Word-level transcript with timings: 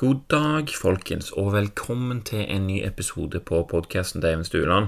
God 0.00 0.22
dag, 0.30 0.70
folkens, 0.80 1.26
og 1.36 1.50
velkommen 1.52 2.22
til 2.24 2.46
en 2.48 2.62
ny 2.70 2.78
episode 2.86 3.36
på 3.44 3.58
podkasten 3.68 4.22
til 4.22 4.30
Even 4.30 4.46
Stueland. 4.48 4.86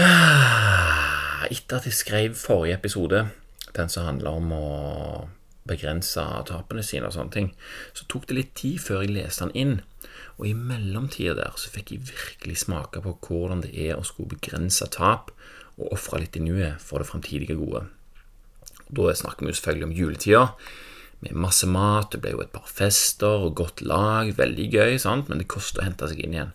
Ah, 0.00 1.44
etter 1.50 1.76
at 1.76 1.84
jeg 1.90 1.98
skrev 1.98 2.38
forrige 2.40 2.78
episode, 2.78 3.20
den 3.76 3.92
som 3.92 4.08
handla 4.08 4.32
om 4.40 4.48
å 4.56 4.70
begrense 5.68 6.24
tapene 6.48 6.80
sine 6.80 7.12
og 7.12 7.18
sånne 7.18 7.36
ting, 7.36 7.52
så 7.92 8.08
tok 8.08 8.24
det 8.30 8.40
litt 8.40 8.56
tid 8.56 8.80
før 8.86 9.04
jeg 9.04 9.18
leste 9.18 9.44
den 9.44 9.56
inn. 9.60 9.78
Og 10.40 10.48
i 10.48 10.56
mellomtida 10.56 11.36
der 11.36 11.60
så 11.60 11.76
fikk 11.76 11.92
jeg 11.98 12.08
virkelig 12.08 12.62
smake 12.64 13.04
på 13.04 13.18
hvordan 13.28 13.66
det 13.68 13.76
er 13.76 13.98
å 14.00 14.08
skulle 14.08 14.38
begrense 14.38 14.88
tap 14.96 15.34
og 15.76 15.92
ofre 16.00 16.24
litt 16.24 16.40
i 16.40 16.46
nuet 16.48 16.80
for 16.80 17.04
det 17.04 17.12
framtidige 17.12 17.60
gode. 17.60 17.90
Da 18.88 19.12
snakker 19.12 19.44
vi 19.44 19.52
selvfølgelig 19.52 19.92
om 19.92 19.98
juletida 20.00 20.46
med 21.24 21.34
masse 21.34 21.66
mat, 21.66 22.12
det 22.12 22.20
ble 22.22 22.36
jo 22.36 22.42
et 22.44 22.52
par 22.54 22.68
fester 22.70 23.48
og 23.48 23.56
godt 23.58 23.82
lag, 23.82 24.30
veldig 24.38 24.68
gøy, 24.70 24.98
sant? 25.02 25.30
men 25.30 25.42
det 25.42 25.50
koster 25.50 25.82
å 25.82 25.88
hente 25.88 26.08
seg 26.10 26.22
inn 26.22 26.36
igjen. 26.36 26.54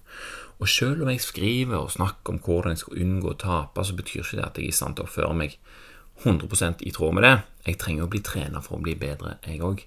Og 0.64 0.70
selv 0.72 1.04
om 1.04 1.10
jeg 1.12 1.24
skriver 1.24 1.82
og 1.82 1.92
snakker 1.92 2.36
om 2.36 2.42
hvordan 2.44 2.76
jeg 2.76 2.84
skal 2.86 3.02
unngå 3.04 3.34
å 3.34 3.40
tape, 3.42 3.84
så 3.84 3.96
betyr 3.98 4.22
ikke 4.22 4.40
det 4.40 4.46
at 4.46 4.60
jeg 4.60 4.70
er 4.70 4.76
i 4.76 4.78
stand 4.78 4.96
til 4.96 5.04
å 5.04 5.10
oppføre 5.10 5.36
meg 5.36 5.58
100% 6.24 6.86
i 6.88 6.94
tråd 6.96 7.18
med 7.18 7.26
det. 7.28 7.34
Jeg 7.68 7.80
trenger 7.82 8.06
å 8.06 8.12
bli 8.14 8.22
trener 8.24 8.64
for 8.64 8.78
å 8.78 8.84
bli 8.84 8.94
bedre, 9.00 9.38
jeg 9.44 9.64
òg. 9.66 9.84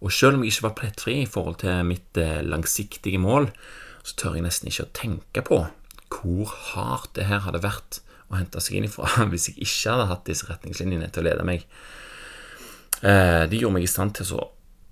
Og 0.00 0.14
selv 0.16 0.38
om 0.38 0.44
jeg 0.44 0.54
ikke 0.54 0.66
var 0.66 0.76
plettfri 0.78 1.16
i 1.20 1.28
forhold 1.28 1.60
til 1.62 1.84
mitt 1.86 2.18
eh, 2.18 2.40
langsiktige 2.42 3.20
mål, 3.20 3.50
så 4.02 4.16
tør 4.16 4.38
jeg 4.38 4.46
nesten 4.46 4.70
ikke 4.70 4.86
å 4.86 4.94
tenke 4.96 5.44
på 5.46 5.60
hvor 6.10 6.54
hardt 6.72 7.12
det 7.14 7.28
her 7.28 7.44
hadde 7.44 7.62
vært 7.62 8.00
å 8.30 8.38
hente 8.38 8.62
seg 8.62 8.78
inn 8.78 8.88
ifra 8.88 9.06
hvis 9.30 9.50
jeg 9.50 9.60
ikke 9.66 9.94
hadde 9.94 10.08
hatt 10.10 10.26
disse 10.26 10.48
retningslinjene 10.48 11.10
til 11.12 11.22
å 11.22 11.28
lede 11.28 11.46
meg. 11.46 11.66
Eh, 13.02 13.44
de 13.48 13.60
gjorde 13.60 13.78
meg 13.78 13.86
i 13.86 13.90
stand 13.90 14.16
til 14.18 14.28
så 14.28 14.40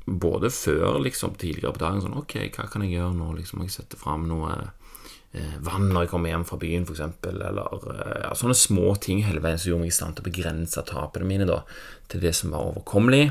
både 0.09 0.51
før, 0.51 0.97
liksom, 1.05 1.35
tidligere 1.37 1.75
på 1.77 1.83
dagen 1.83 2.01
sånn 2.01 2.17
Ok, 2.17 2.39
hva 2.57 2.65
kan 2.73 2.85
jeg 2.85 2.97
gjøre 2.97 3.17
nå? 3.19 3.33
Liksom, 3.37 3.65
jeg 3.67 3.75
setter 3.75 4.01
fram 4.01 4.25
noe 4.31 4.55
eh, 5.37 5.59
vann 5.65 5.91
når 5.93 6.07
jeg 6.07 6.13
kommer 6.15 6.33
hjem 6.33 6.47
fra 6.49 6.61
byen, 6.63 6.87
f.eks., 6.89 7.03
eller 7.29 7.61
eh, 7.93 8.31
sånne 8.39 8.57
små 8.57 8.95
ting 9.03 9.21
hele 9.27 9.43
veien 9.45 9.61
som 9.61 9.73
gjorde 9.73 9.85
meg 9.85 9.93
i 9.93 9.99
stand 9.99 10.17
til 10.17 10.25
å 10.25 10.31
begrense 10.31 10.87
tapene 10.89 11.29
mine 11.29 11.49
da, 11.49 11.61
til 12.09 12.25
det 12.25 12.33
som 12.39 12.57
var 12.57 12.71
overkommelig. 12.71 13.27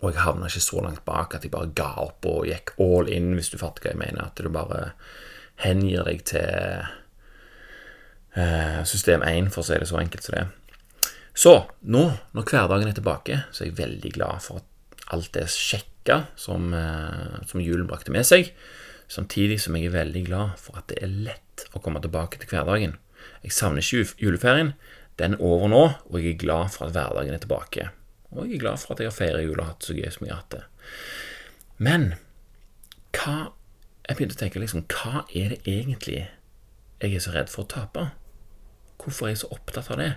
Og 0.00 0.12
jeg 0.12 0.24
havna 0.24 0.48
ikke 0.48 0.64
så 0.64 0.84
langt 0.84 1.04
bak 1.08 1.34
at 1.36 1.44
jeg 1.44 1.52
bare 1.52 1.72
ga 1.76 1.90
opp 2.04 2.24
og 2.28 2.46
gikk 2.48 2.72
all 2.80 3.08
in, 3.12 3.34
hvis 3.36 3.52
du 3.52 3.58
fatter 3.60 3.84
hva 3.84 3.92
jeg 3.92 4.00
mener. 4.00 4.30
At 4.30 4.40
du 4.40 4.48
bare 4.52 4.92
hengir 5.60 6.06
deg 6.08 6.22
til 6.28 6.86
eh, 8.36 8.80
system 8.88 9.24
1, 9.26 9.50
for 9.52 9.64
å 9.64 9.68
si 9.68 9.76
det 9.80 9.88
så 9.90 10.00
enkelt 10.00 10.24
som 10.24 10.36
det 10.36 10.44
er. 10.44 10.54
Så 11.40 11.54
nå, 11.88 12.02
når 12.36 12.50
hverdagen 12.50 12.90
er 12.90 12.96
tilbake, 12.98 13.38
så 13.48 13.64
er 13.64 13.70
jeg 13.70 13.78
veldig 13.78 14.10
glad 14.12 14.42
for 14.44 14.60
alt 15.14 15.30
det 15.32 15.46
sjekka 15.48 16.26
som, 16.36 16.74
eh, 16.76 17.38
som 17.48 17.62
julen 17.64 17.88
brakte 17.88 18.12
med 18.12 18.26
seg. 18.28 18.50
Samtidig 19.08 19.56
som 19.60 19.76
jeg 19.76 19.88
er 19.88 19.96
veldig 19.96 20.26
glad 20.26 20.58
for 20.60 20.76
at 20.76 20.90
det 20.92 20.98
er 21.00 21.08
lett 21.08 21.64
å 21.72 21.80
komme 21.82 22.02
tilbake 22.04 22.38
til 22.42 22.50
hverdagen. 22.52 22.98
Jeg 23.42 23.56
savner 23.56 23.80
ikke 23.80 24.20
juleferien. 24.20 24.74
Den 25.16 25.34
er 25.34 25.42
over 25.42 25.68
nå, 25.68 25.82
og 26.10 26.20
jeg 26.20 26.34
er 26.34 26.44
glad 26.44 26.70
for 26.76 26.86
at 26.86 26.92
hverdagen 26.92 27.34
er 27.34 27.42
tilbake. 27.42 27.88
Og 28.30 28.44
jeg 28.44 28.58
er 28.60 28.64
glad 28.66 28.78
for 28.78 28.92
at 28.92 29.00
jeg 29.00 29.08
har 29.08 29.16
feiret 29.16 29.44
jul 29.46 29.58
og 29.58 29.66
hatt 29.66 29.88
så 29.88 29.96
gøy 29.96 30.12
som 30.12 30.26
jeg 30.26 30.34
har 30.34 30.42
hatt 30.44 30.58
det. 30.58 30.64
Men 31.78 32.14
hva 33.16 33.52
Jeg 34.10 34.16
begynte 34.16 34.34
å 34.34 34.40
tenke 34.40 34.58
liksom 34.58 34.86
Hva 34.90 35.20
er 35.38 35.52
det 35.52 35.60
egentlig 35.70 36.28
jeg 37.00 37.14
er 37.14 37.20
så 37.22 37.30
redd 37.30 37.48
for 37.48 37.62
å 37.62 37.68
tape? 37.70 38.10
Hvorfor 38.98 39.28
er 39.28 39.30
jeg 39.30 39.42
så 39.44 39.50
opptatt 39.54 39.90
av 39.94 40.00
det? 40.00 40.08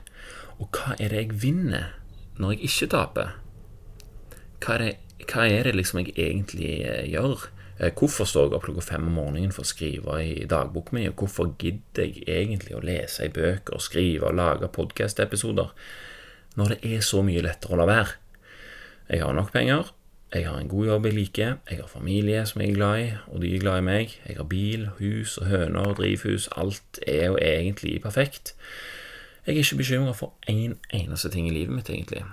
Og 0.59 0.69
hva 0.75 0.97
er 0.99 1.13
det 1.13 1.23
jeg 1.23 1.41
vinner 1.43 1.93
når 2.41 2.55
jeg 2.55 2.69
ikke 2.69 2.91
taper? 2.93 3.33
Hva 4.63 4.77
er 4.77 4.83
det, 4.83 4.93
hva 5.29 5.47
er 5.49 5.67
det 5.67 5.75
liksom 5.77 6.03
jeg 6.03 6.15
egentlig 6.17 6.73
eh, 6.85 7.05
gjør? 7.11 7.47
Eh, 7.79 7.91
hvorfor 7.97 8.27
står 8.29 8.47
jeg 8.47 8.57
opp 8.57 8.67
klokka 8.67 8.85
fem 8.85 9.07
om 9.09 9.17
morgenen 9.17 9.53
for 9.55 9.65
å 9.65 9.69
skrive 9.69 10.19
i 10.23 10.45
dagboken 10.49 10.99
min? 10.99 11.09
Og 11.11 11.23
hvorfor 11.23 11.53
gidder 11.61 12.05
jeg 12.05 12.27
egentlig 12.27 12.77
å 12.77 12.83
lese 12.83 13.27
i 13.27 13.33
bøker, 13.33 13.81
skrive 13.81 14.29
og 14.29 14.37
lage 14.39 14.71
podkast-episoder 14.73 15.73
når 16.59 16.75
det 16.75 16.93
er 16.93 17.01
så 17.05 17.23
mye 17.25 17.43
lettere 17.43 17.75
å 17.75 17.81
la 17.81 17.89
være? 17.89 18.19
Jeg 19.09 19.23
har 19.25 19.35
nok 19.35 19.51
penger, 19.51 19.89
jeg 20.33 20.47
har 20.47 20.57
en 20.57 20.69
god 20.69 20.87
jobb 20.87 21.05
jeg 21.05 21.13
liker, 21.17 21.57
jeg 21.69 21.77
har 21.81 21.89
familie 21.91 22.45
som 22.49 22.61
jeg 22.63 22.71
er 22.71 22.77
glad 22.77 23.01
i, 23.01 23.09
og 23.29 23.43
de 23.43 23.51
er 23.53 23.61
glad 23.61 23.81
i 23.81 23.85
meg, 23.85 24.15
jeg 24.25 24.37
har 24.39 24.47
bil, 24.49 24.87
hus 24.97 25.35
og 25.41 25.49
høner, 25.51 25.91
og 25.91 25.99
drivhus, 25.99 26.47
alt 26.57 27.01
er 27.05 27.27
jo 27.27 27.35
egentlig 27.37 27.99
perfekt. 28.01 28.55
Jeg 29.43 29.55
er 29.57 29.63
ikke 29.63 29.81
bekymra 29.81 30.13
for 30.15 30.33
én 30.49 30.71
en 30.71 30.77
eneste 30.93 31.29
ting 31.29 31.47
i 31.49 31.53
livet 31.53 31.75
mitt, 31.75 31.89
egentlig. 31.89 32.23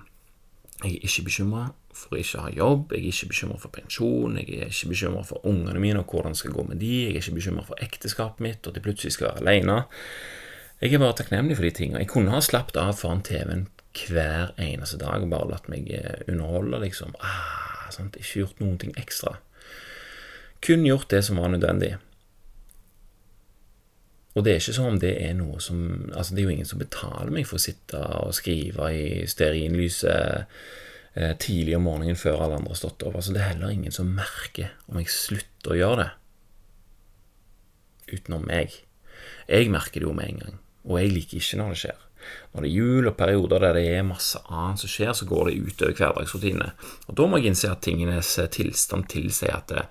Jeg 0.85 0.93
er 0.95 1.07
ikke 1.09 1.27
bekymra 1.27 1.65
for 1.93 2.15
å 2.15 2.21
ikke 2.21 2.45
ha 2.45 2.51
jobb, 2.55 2.93
jeg 2.95 3.03
er 3.03 3.11
ikke 3.11 3.33
bekymra 3.33 3.59
for 3.61 3.75
pensjon, 3.75 4.37
jeg 4.39 4.61
er 4.61 4.71
ikke 4.71 4.93
bekymra 4.93 5.25
for 5.27 5.47
ungene 5.47 5.83
mine 5.83 6.01
og 6.01 6.13
hvordan 6.13 6.37
det 6.37 6.41
skal 6.41 6.55
gå 6.55 6.65
med 6.69 6.79
de, 6.81 6.93
jeg 7.03 7.17
er 7.17 7.19
ikke 7.21 7.35
bekymra 7.41 7.65
for 7.67 7.83
ekteskapet 7.83 8.45
mitt 8.47 8.63
og 8.63 8.71
at 8.71 8.79
de 8.79 8.85
plutselig 8.85 9.17
skal 9.17 9.29
være 9.29 9.43
alene. 9.43 9.81
Jeg 10.81 10.95
er 10.95 11.03
bare 11.03 11.17
takknemlig 11.19 11.59
for 11.59 11.67
de 11.67 11.73
tingene. 11.77 12.01
Jeg 12.01 12.09
kunne 12.09 12.33
ha 12.33 12.41
slappet 12.41 12.79
av 12.81 12.95
foran 12.97 13.25
TV-en 13.27 13.67
hver 14.07 14.55
eneste 14.63 14.97
dag 15.01 15.21
og 15.21 15.33
bare 15.33 15.51
latt 15.51 15.67
meg 15.69 15.91
eh, 15.93 16.23
underholde, 16.31 16.79
liksom. 16.87 17.17
Ah? 17.21 17.91
Ikke 17.91 18.45
gjort 18.45 18.63
noen 18.63 18.79
ting 18.79 18.95
ekstra. 18.97 19.35
Kun 20.63 20.87
gjort 20.87 21.11
det 21.11 21.25
som 21.27 21.41
var 21.43 21.51
nødvendig. 21.51 21.97
Og 24.37 24.45
det 24.47 24.53
er 24.53 24.61
ikke 24.61 24.77
sånn 24.77 24.93
om 24.93 25.01
det 25.03 25.15
er 25.25 25.33
noe 25.39 25.59
som 25.63 25.81
Altså, 26.13 26.35
det 26.35 26.43
er 26.43 26.47
jo 26.47 26.55
ingen 26.55 26.69
som 26.69 26.83
betaler 26.83 27.33
meg 27.35 27.49
for 27.49 27.59
å 27.59 27.65
sitte 27.65 28.03
og 28.21 28.37
skrive 28.37 28.91
i 28.95 29.07
stearinlyset 29.31 30.53
eh, 31.19 31.33
tidlig 31.43 31.77
om 31.79 31.89
morgenen 31.89 32.19
før 32.19 32.45
alle 32.45 32.61
andre 32.61 32.75
har 32.75 32.81
stått 32.83 33.07
opp. 33.07 33.17
Altså, 33.19 33.35
det 33.35 33.43
er 33.43 33.53
heller 33.55 33.75
ingen 33.75 33.95
som 33.95 34.13
merker 34.15 34.77
om 34.87 35.01
jeg 35.01 35.11
slutter 35.15 35.75
å 35.75 35.81
gjøre 35.81 36.05
det. 36.05 36.11
Utenom 38.15 38.47
meg. 38.47 38.79
Jeg 39.51 39.73
merker 39.73 40.03
det 40.03 40.07
jo 40.07 40.15
med 40.15 40.31
en 40.31 40.41
gang, 40.45 40.63
og 40.87 41.01
jeg 41.01 41.13
liker 41.15 41.41
ikke 41.41 41.59
når 41.59 41.75
det 41.75 41.83
skjer. 41.83 42.07
Når 42.53 42.63
det 42.63 42.69
er 42.69 42.75
jul 42.77 43.09
og 43.09 43.17
perioder 43.17 43.63
der 43.65 43.77
det 43.79 43.85
er 43.97 44.07
masse 44.07 44.41
annet 44.47 44.83
som 44.83 44.91
skjer, 44.93 45.13
så 45.17 45.27
går 45.27 45.51
det 45.51 45.61
utover 45.67 45.97
hverdagsrutinene. 45.97 46.71
Og 47.09 47.17
da 47.19 47.27
må 47.27 47.41
jeg 47.41 47.51
innse 47.51 47.71
at 47.73 47.83
tingenes 47.87 48.33
tilstand 48.55 49.09
tilsier 49.11 49.57
at 49.57 49.71
det, 49.73 49.87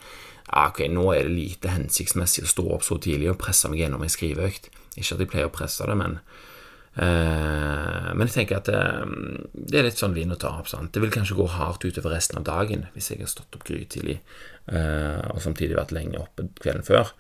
ja, 0.50 0.68
ok, 0.72 0.84
nå 0.90 1.06
er 1.14 1.28
det 1.28 1.36
lite 1.36 1.74
hensiktsmessig 1.74 2.46
å 2.46 2.50
stå 2.50 2.66
opp 2.76 2.86
så 2.86 2.98
tidlig 3.02 3.30
og 3.32 3.42
presse 3.42 3.70
meg 3.70 3.84
gjennom 3.84 4.06
ei 4.06 4.10
skriveøkt. 4.10 4.72
Ikke 4.98 5.16
at 5.16 5.22
jeg 5.22 5.30
pleier 5.30 5.50
å 5.50 5.54
presse 5.54 5.86
det, 5.86 5.98
men 6.00 6.18
eh, 6.98 8.10
Men 8.18 8.26
jeg 8.26 8.36
tenker 8.36 8.58
at 8.58 8.70
det, 8.72 8.80
eh, 8.80 9.44
det 9.54 9.80
er 9.80 9.88
litt 9.88 10.02
sånn 10.02 10.18
vinn 10.18 10.34
ta 10.36 10.56
opp. 10.58 10.72
Sant? 10.72 10.92
Det 10.94 11.04
vil 11.04 11.14
kanskje 11.14 11.38
gå 11.38 11.46
hardt 11.54 11.86
utover 11.86 12.16
resten 12.18 12.42
av 12.42 12.48
dagen 12.50 12.88
hvis 12.96 13.12
jeg 13.12 13.22
har 13.22 13.30
stått 13.30 13.56
opp 13.56 13.68
grytidlig 13.70 14.20
eh, 14.74 15.22
og 15.30 15.44
samtidig 15.46 15.78
vært 15.78 15.94
lenge 15.96 16.22
oppe 16.22 16.50
kvelden 16.60 16.88
før. 16.88 17.14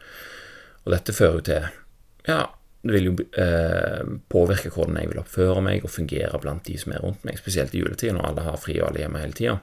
Og 0.85 0.95
dette 0.95 1.13
fører 1.13 1.37
jo 1.37 1.45
til 1.51 1.69
Ja, 2.29 2.41
det 2.81 2.95
vil 2.95 3.09
jo 3.11 3.15
eh, 3.37 4.03
påvirke 4.31 4.71
hvordan 4.73 4.97
jeg 5.01 5.11
vil 5.11 5.21
oppføre 5.21 5.61
meg 5.63 5.85
og 5.85 5.93
fungere 5.93 6.39
blant 6.41 6.65
de 6.65 6.77
som 6.79 6.93
er 6.95 7.03
rundt 7.03 7.25
meg, 7.27 7.37
spesielt 7.37 7.75
i 7.75 7.81
juletida 7.83 8.15
når 8.15 8.29
alle 8.31 8.45
har 8.47 8.61
fri 8.61 8.79
og 8.79 8.89
alle 8.89 9.03
hjemme 9.03 9.21
hele 9.21 9.35
tida. 9.35 9.57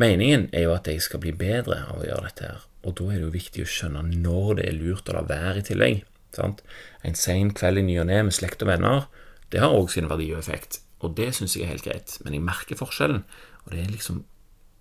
Meningen 0.00 0.48
er 0.52 0.66
jo 0.66 0.74
at 0.74 0.88
jeg 0.90 1.02
skal 1.04 1.22
bli 1.22 1.30
bedre 1.38 1.84
av 1.86 2.00
å 2.00 2.06
gjøre 2.06 2.26
dette 2.26 2.48
her, 2.48 2.64
og 2.82 2.96
da 2.98 3.06
er 3.10 3.20
det 3.20 3.28
jo 3.28 3.34
viktig 3.36 3.62
å 3.62 3.70
skjønne 3.70 4.02
når 4.10 4.58
det 4.58 4.66
er 4.66 4.78
lurt 4.80 5.10
å 5.10 5.16
la 5.16 5.22
være 5.28 5.62
i 5.62 5.66
tillegg. 5.70 6.00
Sant? 6.34 6.64
En 7.06 7.14
sen 7.18 7.52
kveld 7.54 7.78
i 7.78 7.86
ny 7.86 8.00
og 8.02 8.08
ne 8.10 8.24
med 8.26 8.34
slekt 8.34 8.64
og 8.66 8.72
venner, 8.72 9.06
det 9.54 9.62
har 9.62 9.74
òg 9.74 9.92
sin 9.92 10.10
verdi 10.10 10.32
og 10.32 10.40
effekt, 10.40 10.80
og 10.98 11.14
det 11.18 11.30
syns 11.36 11.54
jeg 11.54 11.68
er 11.68 11.74
helt 11.76 11.86
greit, 11.86 12.16
men 12.24 12.34
jeg 12.34 12.42
merker 12.42 12.80
forskjellen, 12.80 13.22
og 13.64 13.74
det 13.74 13.84
er 13.84 13.92
liksom 13.92 14.24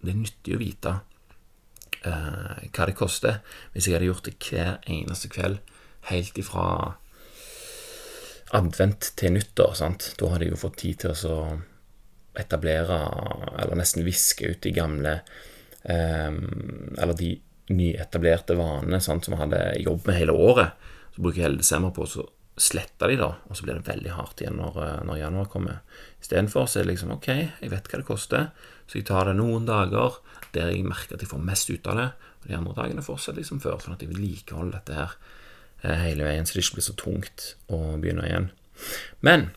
Det 0.04 0.12
er 0.12 0.18
nyttig 0.20 0.56
å 0.58 0.60
vite 0.60 0.92
uh, 2.04 2.58
hva 2.76 2.88
det 2.90 2.96
koster 3.00 3.38
hvis 3.72 3.86
jeg 3.88 3.96
hadde 3.96 4.10
gjort 4.10 4.26
det 4.28 4.34
hver 4.36 4.82
eneste 4.92 5.30
kveld 5.32 5.62
helt 6.10 6.42
ifra 6.42 6.66
advent 8.52 9.14
til 9.16 9.38
nyttår. 9.38 9.78
Sant? 9.80 10.10
Da 10.20 10.34
hadde 10.34 10.50
jeg 10.50 10.58
jo 10.58 10.60
fått 10.60 10.82
tid 10.84 11.00
til 11.06 11.14
å 11.14 11.46
etablere, 12.40 13.00
eller 13.62 13.78
nesten 13.78 14.06
viske 14.06 14.48
ut 14.50 14.62
de 14.66 14.72
gamle 14.74 15.20
um, 15.84 16.40
Eller 16.98 17.18
de 17.20 17.34
nyetablerte 17.74 18.58
vanene 18.58 19.00
sant, 19.02 19.26
som 19.26 19.36
vi 19.36 19.42
hadde 19.42 19.60
jobb 19.84 20.08
med 20.08 20.18
hele 20.18 20.36
året. 20.36 20.88
Så 21.16 21.22
bruker 21.22 21.40
jeg 21.40 21.48
hele 21.48 21.62
desember 21.62 21.94
på 21.96 22.08
å 22.08 22.26
slette 22.60 23.08
de 23.10 23.18
da, 23.18 23.32
og 23.50 23.58
så 23.58 23.66
blir 23.66 23.80
det 23.80 23.88
veldig 23.88 24.12
hardt 24.14 24.44
igjen 24.44 24.60
når, 24.60 24.76
eh, 24.84 25.00
når 25.08 25.22
januar 25.24 25.48
kommer. 25.50 25.80
Istedenfor 26.22 26.68
så 26.70 26.80
er 26.80 26.86
det 26.86 26.94
liksom 26.94 27.16
ok, 27.16 27.30
jeg 27.64 27.72
vet 27.72 27.90
hva 27.90 28.02
det 28.02 28.08
koster, 28.08 28.52
så 28.86 29.00
jeg 29.00 29.08
tar 29.10 29.30
det 29.30 29.38
noen 29.40 29.66
dager 29.66 30.20
der 30.54 30.70
jeg 30.70 30.86
merker 30.86 31.18
at 31.18 31.24
jeg 31.26 31.32
får 31.32 31.42
mest 31.42 31.72
ut 31.72 31.90
av 31.90 31.98
det, 31.98 32.10
og 32.44 32.52
de 32.52 32.58
andre 32.60 32.76
dagene 32.78 33.06
fortsetter 33.06 33.42
liksom 33.42 33.64
før, 33.64 33.80
sånn 33.82 33.96
at 33.96 34.06
jeg 34.06 34.12
vedlikeholder 34.12 34.78
dette 34.78 35.00
her 35.00 35.18
eh, 35.82 36.04
hele 36.04 36.28
veien, 36.28 36.46
så 36.46 36.54
det 36.54 36.66
ikke 36.68 36.78
blir 36.78 36.90
så 36.92 36.98
tungt 37.00 37.48
å 37.74 37.82
begynne 37.98 38.28
igjen. 38.30 38.50
Men 39.26 39.50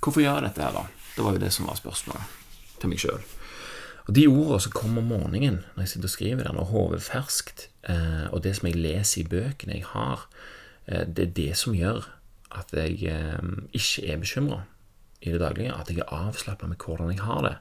hvorfor 0.00 0.24
gjør 0.24 0.40
jeg 0.40 0.48
dette 0.48 0.64
her, 0.64 0.78
da? 0.78 0.95
Det 1.16 1.24
var 1.24 1.36
jo 1.36 1.42
det 1.42 1.52
som 1.54 1.68
var 1.68 1.78
spørsmålet 1.80 2.36
til 2.80 2.92
meg 2.92 3.00
sjøl. 3.00 3.22
Og 4.06 4.14
De 4.14 4.26
ordene 4.28 4.60
som 4.62 4.74
kommer 4.74 5.02
om 5.02 5.10
morgenen 5.10 5.62
når 5.74 5.82
jeg 5.82 5.92
sitter 5.94 6.10
og 6.10 6.14
skriver 6.14 6.44
der, 6.44 6.54
når 6.54 6.70
hodet 6.70 7.00
er 7.00 7.06
ferskt, 7.08 7.68
eh, 7.88 8.26
og 8.30 8.44
det 8.44 8.54
som 8.58 8.68
jeg 8.68 8.78
leser 8.78 9.22
i 9.22 9.28
bøkene 9.30 9.80
jeg 9.80 9.88
har, 9.90 10.28
eh, 10.86 11.06
det 11.08 11.24
er 11.24 11.34
det 11.40 11.56
som 11.58 11.74
gjør 11.74 12.06
at 12.54 12.70
jeg 12.72 13.02
eh, 13.10 13.50
ikke 13.74 14.06
er 14.06 14.22
bekymra 14.22 14.60
i 15.20 15.32
det 15.32 15.40
daglige. 15.40 15.74
At 15.74 15.90
jeg 15.90 16.04
er 16.04 16.12
avslappa 16.14 16.68
med 16.70 16.78
hvordan 16.78 17.10
jeg 17.10 17.24
har 17.24 17.42
det. 17.42 17.56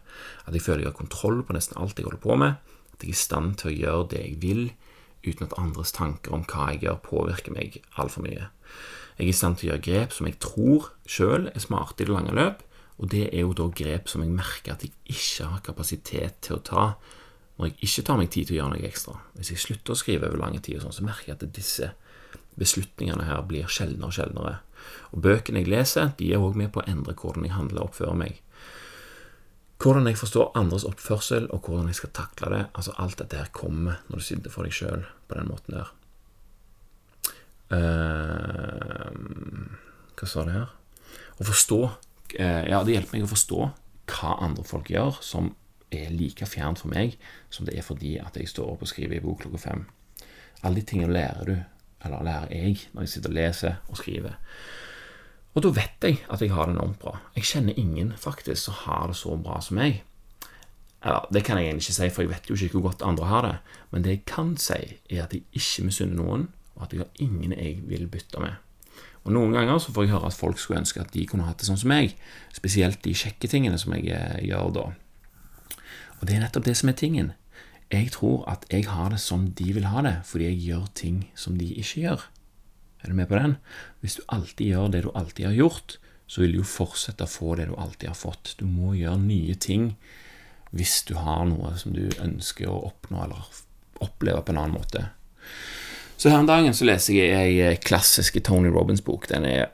At 0.46 0.54
jeg 0.54 0.62
føler 0.62 0.86
jeg 0.86 0.92
har 0.92 1.00
kontroll 1.00 1.42
på 1.44 1.56
nesten 1.56 1.80
alt 1.82 1.98
jeg 1.98 2.06
holder 2.06 2.22
på 2.22 2.36
med. 2.36 2.60
At 2.94 3.02
jeg 3.02 3.10
er 3.10 3.18
i 3.18 3.24
stand 3.24 3.56
til 3.58 3.72
å 3.72 3.78
gjøre 3.80 4.10
det 4.14 4.22
jeg 4.22 4.38
vil, 4.44 4.64
uten 5.26 5.48
at 5.48 5.58
andres 5.58 5.96
tanker 5.96 6.36
om 6.36 6.46
hva 6.46 6.70
jeg 6.74 6.86
gjør, 6.86 7.02
påvirker 7.02 7.56
meg 7.56 7.82
altfor 7.98 8.28
mye. 8.28 8.52
Jeg 9.18 9.26
er 9.26 9.32
i 9.32 9.36
stand 9.36 9.58
til 9.58 9.70
å 9.70 9.74
gjøre 9.74 9.86
grep 9.88 10.14
som 10.14 10.28
jeg 10.30 10.38
tror 10.44 10.92
sjøl 11.10 11.50
er 11.50 11.64
smarte 11.64 12.04
i 12.04 12.06
det 12.06 12.14
lange 12.14 12.36
løp, 12.36 12.62
og 12.96 13.12
det 13.12 13.26
er 13.28 13.44
jo 13.44 13.56
da 13.58 13.68
grep 13.76 14.08
som 14.08 14.24
jeg 14.24 14.32
merker 14.32 14.76
at 14.76 14.86
jeg 14.86 14.94
ikke 15.12 15.50
har 15.52 15.64
kapasitet 15.66 16.40
til 16.46 16.58
å 16.58 16.64
ta 16.64 16.86
når 17.56 17.70
jeg 17.70 17.88
ikke 17.88 18.04
tar 18.08 18.20
meg 18.20 18.32
tid 18.32 18.48
til 18.48 18.56
å 18.56 18.60
gjøre 18.60 18.72
noe 18.74 18.88
ekstra. 18.88 19.14
Hvis 19.36 19.52
jeg 19.54 19.64
slutter 19.64 19.96
å 19.96 20.00
skrive 20.00 20.28
over 20.28 20.42
lang 20.42 20.58
tid, 20.60 20.76
og 20.76 20.84
sånn, 20.84 20.96
så 20.98 21.06
merker 21.08 21.30
jeg 21.32 21.38
at 21.38 21.56
disse 21.56 21.92
beslutningene 22.60 23.28
her 23.28 23.44
blir 23.48 23.70
sjeldnere 23.72 24.10
og 24.10 24.16
sjeldnere. 24.18 24.56
Og 25.16 25.22
bøkene 25.24 25.62
jeg 25.64 25.72
leser, 25.72 26.12
de 26.20 26.34
er 26.36 26.44
òg 26.44 26.58
med 26.60 26.74
på 26.76 26.82
å 26.84 26.88
endre 26.92 27.16
hvordan 27.16 27.48
jeg 27.48 27.56
handler 27.56 27.84
og 27.84 27.94
oppfører 27.94 28.20
meg. 28.20 28.42
Hvordan 29.80 30.08
jeg 30.08 30.20
forstår 30.20 30.52
andres 30.60 30.88
oppførsel, 30.88 31.48
og 31.52 31.68
hvordan 31.68 31.92
jeg 31.92 32.00
skal 32.00 32.14
takle 32.16 32.52
det. 32.52 32.64
altså 32.74 32.96
Alt 33.00 33.20
dette 33.24 33.40
her 33.40 33.52
kommer 33.56 34.02
når 34.10 34.20
du 34.20 34.28
sitter 34.28 34.52
for 34.52 34.68
deg 34.68 34.76
sjøl 34.76 35.08
på 35.28 35.40
den 35.40 35.52
måten 35.52 35.80
der. 35.80 35.94
Uh, 37.72 39.10
hva 40.16 40.28
sa 40.30 40.44
det 40.48 40.60
her? 40.60 40.76
Å 41.40 41.48
forstå 41.48 41.80
Ja, 42.34 42.82
det 42.84 42.96
hjelper 42.96 43.16
meg 43.16 43.28
å 43.28 43.32
forstå 43.32 43.60
hva 44.10 44.32
andre 44.44 44.66
folk 44.66 44.90
gjør, 44.92 45.20
som 45.22 45.54
er 45.94 46.12
like 46.14 46.48
fjernt 46.50 46.82
for 46.82 46.92
meg 46.92 47.16
som 47.54 47.68
det 47.68 47.78
er 47.78 47.86
fordi 47.86 48.16
at 48.22 48.38
jeg 48.40 48.50
står 48.52 48.74
opp 48.74 48.84
og 48.86 48.92
skriver 48.92 49.20
i 49.20 49.24
bok 49.24 49.44
klokka 49.44 49.62
fem. 49.62 49.86
Alle 50.66 50.82
de 50.82 50.88
tingene 50.90 51.14
lærer 51.14 51.46
du, 51.48 51.56
eller 52.06 52.26
lærer 52.26 52.52
jeg, 52.54 52.90
når 52.94 53.06
jeg 53.06 53.14
sitter 53.14 53.32
og 53.32 53.38
leser 53.38 53.78
og 53.92 54.02
skriver. 54.02 54.36
Og 55.56 55.64
da 55.64 55.72
vet 55.78 56.04
jeg 56.04 56.20
at 56.32 56.42
jeg 56.44 56.52
har 56.52 56.68
det 56.68 56.76
enormt 56.76 57.00
bra. 57.00 57.16
Jeg 57.38 57.48
kjenner 57.48 57.80
ingen 57.80 58.12
faktisk 58.20 58.66
som 58.66 58.78
har 58.84 59.08
det 59.12 59.18
så 59.20 59.38
bra 59.40 59.62
som 59.64 59.80
meg. 59.80 60.02
Ja, 61.06 61.22
det 61.32 61.46
kan 61.46 61.60
jeg 61.60 61.70
egentlig 61.70 61.86
ikke 61.86 62.00
si, 62.00 62.10
for 62.12 62.26
jeg 62.26 62.34
vet 62.34 62.50
jo 62.50 62.58
ikke 62.58 62.80
hvor 62.80 62.90
godt 62.90 63.06
andre 63.06 63.30
har 63.30 63.46
det. 63.46 63.56
Men 63.92 64.04
det 64.04 64.16
jeg 64.16 64.26
kan 64.28 64.56
si, 64.60 64.98
er 65.10 65.24
at 65.24 65.36
jeg 65.36 65.46
ikke 65.54 65.88
misunner 65.88 66.18
noen, 66.18 66.48
og 66.76 66.88
at 66.88 66.96
jeg 66.96 67.06
har 67.06 67.24
ingen 67.24 67.54
jeg 67.54 67.84
vil 67.88 68.08
bytte 68.12 68.42
med. 68.42 68.58
Og 69.26 69.34
Noen 69.34 69.56
ganger 69.58 69.80
så 69.82 69.94
får 69.94 70.06
jeg 70.06 70.14
høre 70.14 70.30
at 70.30 70.38
folk 70.38 70.60
skulle 70.62 70.84
ønske 70.84 71.02
at 71.02 71.14
de 71.16 71.26
kunne 71.30 71.48
hatt 71.48 71.58
det 71.62 71.68
sånn 71.68 71.80
som 71.82 71.90
meg, 71.90 72.14
spesielt 72.54 73.02
de 73.06 73.16
kjekke 73.18 73.50
tingene 73.50 73.80
som 73.82 73.96
jeg 73.98 74.12
eh, 74.14 74.44
gjør 74.46 74.70
da. 74.76 74.86
Og 76.20 76.28
det 76.30 76.38
er 76.38 76.46
nettopp 76.46 76.68
det 76.68 76.76
som 76.78 76.92
er 76.92 77.00
tingen. 77.00 77.34
Jeg 77.94 78.12
tror 78.14 78.46
at 78.50 78.66
jeg 78.72 78.88
har 78.90 79.12
det 79.14 79.22
som 79.22 79.48
de 79.58 79.68
vil 79.76 79.90
ha 79.90 80.02
det, 80.06 80.16
fordi 80.30 80.50
jeg 80.50 80.64
gjør 80.70 80.86
ting 80.98 81.20
som 81.38 81.58
de 81.58 81.68
ikke 81.74 82.06
gjør. 82.06 82.28
Er 83.02 83.12
du 83.12 83.18
med 83.18 83.30
på 83.30 83.38
den? 83.38 83.58
Hvis 84.02 84.18
du 84.18 84.26
alltid 84.34 84.72
gjør 84.72 84.94
det 84.94 85.04
du 85.06 85.12
alltid 85.14 85.50
har 85.50 85.58
gjort, 85.58 85.98
så 86.28 86.42
vil 86.42 86.56
du 86.56 86.62
jo 86.62 86.70
fortsette 86.70 87.26
å 87.26 87.30
få 87.30 87.58
det 87.58 87.68
du 87.70 87.76
alltid 87.78 88.10
har 88.10 88.18
fått. 88.18 88.56
Du 88.58 88.66
må 88.66 88.96
gjøre 88.98 89.22
nye 89.22 89.58
ting 89.62 89.94
hvis 90.76 91.04
du 91.08 91.14
har 91.18 91.46
noe 91.48 91.76
som 91.80 91.94
du 91.96 92.10
ønsker 92.22 92.70
å 92.70 92.82
oppnå 92.90 93.22
eller 93.26 93.62
oppleve 94.04 94.42
på 94.44 94.54
en 94.54 94.62
annen 94.64 94.78
måte. 94.80 95.06
Så 96.18 96.32
her 96.32 96.40
en 96.40 96.48
dagen 96.50 96.76
så 96.76 96.88
leser 96.88 97.18
jeg 97.18 97.34
ei 97.36 97.56
eh, 97.64 97.80
klassisk 97.84 98.38
Tony 98.44 98.72
Robins-bok. 98.72 99.28
Den 99.32 99.48
er 99.50 99.68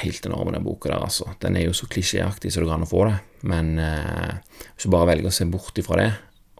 helt 0.00 0.26
enorm, 0.26 0.52
den 0.52 0.64
boka 0.64 0.90
der, 0.90 1.02
altså. 1.06 1.30
Den 1.40 1.56
er 1.56 1.66
jo 1.66 1.76
så 1.76 1.88
klisjéaktig 1.90 2.52
så 2.52 2.60
det 2.60 2.68
går 2.68 2.76
an 2.76 2.86
å 2.86 2.90
få 2.90 3.06
det. 3.08 3.16
Men 3.48 3.76
eh, 3.80 4.60
hvis 4.74 4.86
du 4.86 4.92
bare 4.92 5.10
velger 5.12 5.30
å 5.30 5.36
se 5.36 5.48
bort 5.50 5.78
ifra 5.80 6.00
det, 6.02 6.12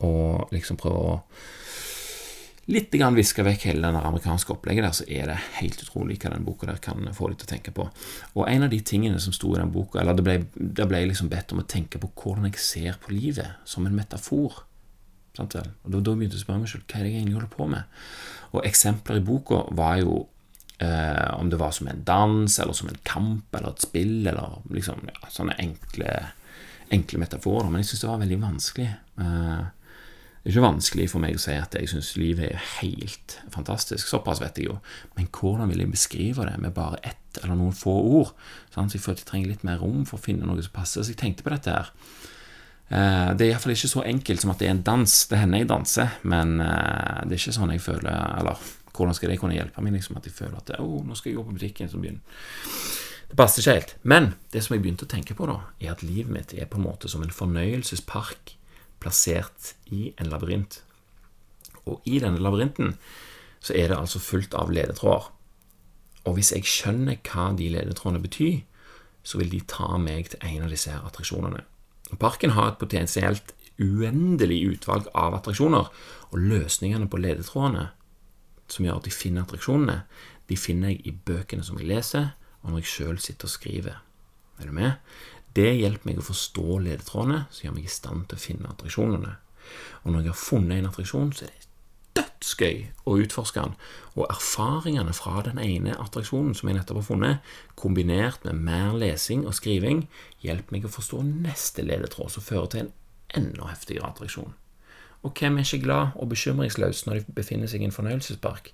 og 0.06 0.52
liksom 0.52 0.80
prøve 0.80 1.04
å 1.04 1.20
litt 2.66 2.90
grann 2.98 3.14
viske 3.14 3.44
vekk 3.46 3.68
hele 3.68 3.90
det 3.94 4.00
amerikanske 4.08 4.50
opplegget 4.56 4.86
der, 4.86 4.94
så 4.96 5.04
er 5.06 5.30
det 5.30 5.36
helt 5.60 5.82
utrolig 5.84 6.16
hva 6.18 6.32
den 6.32 6.46
boka 6.46 6.66
der 6.66 6.80
kan 6.82 7.04
få 7.14 7.30
deg 7.30 7.38
til 7.38 7.46
å 7.46 7.52
tenke 7.52 7.74
på. 7.74 7.86
Og 8.34 8.48
en 8.50 8.66
av 8.66 8.72
de 8.72 8.80
tingene 8.82 9.20
som 9.22 9.34
sto 9.34 9.52
i 9.54 9.60
den 9.60 9.70
boka, 9.74 10.00
eller 10.02 10.18
det 10.18 10.24
ble, 10.26 10.38
det 10.54 10.88
ble 10.90 11.04
liksom 11.06 11.30
bedt 11.30 11.54
om 11.54 11.62
å 11.62 11.68
tenke 11.70 12.00
på 12.02 12.10
hvordan 12.10 12.48
jeg 12.50 12.62
ser 12.62 12.98
på 13.02 13.14
livet 13.14 13.62
som 13.68 13.86
en 13.86 13.94
metafor. 13.94 14.64
Og 15.42 15.52
da, 15.52 16.00
da 16.00 16.14
begynte 16.14 16.36
jeg 16.36 16.42
å 16.42 16.46
spørre 16.46 16.62
meg 16.62 16.72
selv 16.72 16.86
hva 16.86 16.98
er 16.98 17.06
det 17.06 17.12
jeg 17.12 17.20
egentlig 17.20 17.36
holder 17.38 17.52
på 17.52 17.68
med. 17.72 18.00
Og 18.54 18.64
eksempler 18.64 19.20
i 19.20 19.26
boka 19.26 19.62
var 19.76 20.00
jo 20.00 20.18
eh, 20.78 21.30
om 21.36 21.50
det 21.52 21.60
var 21.60 21.74
som 21.76 21.88
en 21.90 22.02
dans, 22.06 22.58
eller 22.62 22.76
som 22.76 22.90
en 22.90 23.00
kamp, 23.04 23.46
eller 23.54 23.74
et 23.74 23.86
spill, 23.86 24.18
eller 24.26 24.60
liksom 24.72 25.06
ja, 25.10 25.30
sånne 25.32 25.56
enkle, 25.62 26.12
enkle 26.94 27.22
metaforer. 27.22 27.70
Men 27.70 27.82
jeg 27.82 27.92
syns 27.92 28.04
det 28.04 28.12
var 28.12 28.22
veldig 28.24 28.42
vanskelig. 28.44 28.92
Eh, 29.22 29.64
det 30.46 30.52
er 30.52 30.60
ikke 30.60 30.68
vanskelig 30.68 31.08
for 31.10 31.18
meg 31.24 31.34
å 31.34 31.40
si 31.42 31.54
at 31.58 31.72
jeg 31.74 31.88
syns 31.90 32.12
livet 32.20 32.52
er 32.52 32.66
helt 32.76 33.40
fantastisk. 33.50 34.06
Såpass 34.06 34.38
vet 34.38 34.60
jeg 34.60 34.68
jo. 34.68 34.76
Men 35.16 35.26
hvordan 35.34 35.72
vil 35.72 35.82
jeg 35.82 35.90
beskrive 35.90 36.46
det 36.46 36.60
med 36.62 36.76
bare 36.76 37.00
ett 37.02 37.40
eller 37.42 37.58
noen 37.58 37.74
få 37.74 37.96
ord? 38.12 38.30
Sant? 38.70 38.92
så 38.92 38.94
jeg 38.94 39.02
følte 39.02 39.24
jeg 39.24 39.30
trenger 39.32 39.50
litt 39.50 39.64
mer 39.66 39.80
rom 39.82 40.04
for 40.06 40.20
å 40.20 40.22
finne 40.22 40.46
noe 40.46 40.62
som 40.62 40.76
passer. 40.76 41.02
Så 41.02 41.16
jeg 41.16 41.18
tenkte 41.18 41.42
på 41.42 41.50
dette 41.50 41.74
her. 41.74 41.90
Eh, 42.86 43.30
det 43.34 43.46
er 43.46 43.50
iallfall 43.50 43.74
ikke 43.74 43.90
så 43.90 44.04
enkelt 44.06 44.42
som 44.42 44.52
at 44.52 44.60
det 44.62 44.68
er 44.68 44.76
en 44.76 44.84
dans. 44.86 45.14
Det 45.30 45.40
hender 45.40 45.62
jeg 45.62 45.70
danser, 45.70 46.18
men 46.22 46.60
eh, 46.62 47.22
det 47.26 47.34
er 47.34 47.42
ikke 47.42 47.56
sånn 47.58 47.74
jeg 47.74 47.82
føler 47.82 48.14
Eller 48.38 48.62
hvordan 48.96 49.16
skal 49.16 49.32
det 49.32 49.40
kunne 49.40 49.56
hjelpe 49.56 49.82
meg? 49.82 49.96
Liksom 49.96 50.20
At 50.20 50.28
jeg 50.28 50.36
føler 50.36 50.56
at 50.60 50.76
oh, 50.78 51.02
nå 51.04 51.18
skal 51.18 51.32
jeg 51.32 51.40
gå 51.40 51.46
på 51.48 51.56
butikken, 51.58 51.90
så 51.90 52.00
begynner 52.00 52.22
Det 53.26 53.38
passer 53.38 53.62
ikke 53.62 53.76
helt. 53.80 53.96
Men 54.02 54.34
det 54.54 54.62
som 54.64 54.76
jeg 54.76 54.84
begynte 54.84 55.08
å 55.08 55.10
tenke 55.10 55.34
på, 55.34 55.48
da, 55.50 55.58
er 55.82 55.96
at 55.96 56.06
livet 56.06 56.30
mitt 56.32 56.54
er 56.54 56.70
på 56.70 56.78
en 56.78 56.86
måte 56.86 57.10
som 57.10 57.24
en 57.26 57.34
fornøyelsespark 57.34 58.54
plassert 59.02 59.74
i 59.92 60.12
en 60.16 60.30
labyrint. 60.30 60.80
Og 61.86 62.06
i 62.06 62.20
denne 62.22 62.38
labyrinten 62.42 62.94
så 63.58 63.74
er 63.74 63.90
det 63.90 63.98
altså 63.98 64.22
fullt 64.22 64.54
av 64.54 64.70
ledetråder. 64.70 65.26
Og 66.26 66.38
hvis 66.38 66.52
jeg 66.54 66.66
skjønner 66.66 67.18
hva 67.26 67.50
de 67.58 67.68
ledetrådene 67.74 68.22
betyr, 68.22 68.60
så 69.26 69.40
vil 69.40 69.50
de 69.50 69.60
ta 69.66 69.96
meg 69.98 70.30
til 70.30 70.42
en 70.46 70.66
av 70.66 70.70
disse 70.70 70.94
attraksjonene. 70.94 71.64
Parken 72.20 72.54
har 72.54 72.70
et 72.70 72.78
potensielt 72.80 73.52
uendelig 73.82 74.62
utvalg 74.70 75.08
av 75.12 75.34
attraksjoner, 75.40 75.90
og 76.30 76.40
løsningene 76.40 77.08
på 77.10 77.20
ledetrådene 77.20 77.90
som 78.72 78.86
gjør 78.86 79.00
at 79.00 79.06
jeg 79.08 79.14
finner 79.14 79.44
attraksjonene, 79.44 80.00
de 80.46 80.58
finner 80.58 80.92
jeg 80.92 81.02
i 81.06 81.14
bøkene 81.26 81.64
som 81.66 81.78
jeg 81.80 81.90
leser, 81.90 82.32
og 82.62 82.72
når 82.72 82.82
jeg 82.82 82.92
sjøl 82.92 83.20
sitter 83.22 83.48
og 83.48 83.54
skriver. 83.54 84.00
Er 84.58 84.70
du 84.70 84.74
med? 84.74 84.96
Det 85.56 85.70
hjelper 85.78 86.10
meg 86.10 86.20
å 86.20 86.26
forstå 86.26 86.80
ledetrådene, 86.84 87.44
som 87.50 87.66
gjør 87.66 87.76
meg 87.76 87.86
i 87.86 87.92
stand 87.92 88.26
til 88.28 88.38
å 88.38 88.42
finne 88.42 88.72
attraksjonene. 88.72 89.36
Og 90.04 90.12
når 90.12 90.26
jeg 90.26 90.32
har 90.32 90.40
funnet 90.40 90.80
en 90.80 90.90
attraksjon, 90.90 91.32
så 91.34 91.46
er 91.46 91.52
det 91.52 91.70
dødsgøy 92.46 92.86
å 93.06 93.16
utforske 93.18 93.60
den. 93.60 93.74
Og 94.14 94.26
erfaringene 94.30 95.12
fra 95.12 95.42
den 95.42 95.58
ene 95.58 95.96
attraksjonen 95.98 96.54
som 96.54 96.68
jeg 96.68 96.78
nettopp 96.78 97.00
har 97.02 97.08
funnet, 97.08 97.38
kombinert 97.74 98.44
med 98.44 98.54
mer 98.54 98.94
lesing 98.94 99.46
og 99.46 99.54
skriving, 99.54 100.08
hjelper 100.40 100.72
meg 100.72 100.86
å 100.86 100.92
forstå 100.92 101.22
neste 101.26 101.82
ledetråd, 101.82 102.30
som 102.30 102.42
fører 102.42 102.66
til 102.66 102.80
en 102.84 102.92
enda 103.34 103.66
heftigere 103.70 104.06
attraksjon. 104.06 104.54
Og 105.24 105.32
hvem 105.34 105.58
er 105.58 105.66
ikke 105.66 105.82
glad 105.82 106.14
og 106.14 106.30
bekymringsløs 106.30 107.06
når 107.06 107.18
de 107.18 107.34
befinner 107.34 107.66
seg 107.66 107.82
i 107.82 107.88
en 107.88 107.94
fornøyelsespark? 107.94 108.72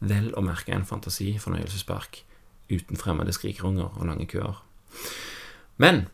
Vel 0.00 0.32
å 0.34 0.42
merke 0.42 0.74
en 0.74 0.86
fantasifornøyelsespark 0.86 2.24
uten 2.72 2.98
fremmede 2.98 3.32
skrikerunger 3.36 3.94
og 3.94 4.08
lange 4.08 4.26
køer. 4.26 4.58
Men 5.78 6.08